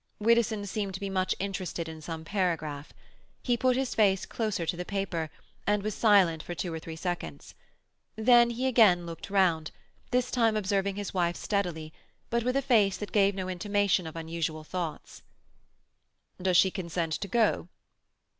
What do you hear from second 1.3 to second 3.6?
interested in some paragraph. He